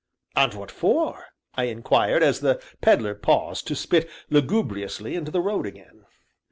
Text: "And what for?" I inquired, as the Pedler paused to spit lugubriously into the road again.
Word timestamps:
"And 0.35 0.55
what 0.55 0.71
for?" 0.71 1.25
I 1.53 1.65
inquired, 1.65 2.23
as 2.23 2.39
the 2.39 2.59
Pedler 2.81 3.13
paused 3.13 3.67
to 3.67 3.75
spit 3.75 4.09
lugubriously 4.31 5.13
into 5.13 5.29
the 5.29 5.41
road 5.43 5.67
again. 5.67 6.05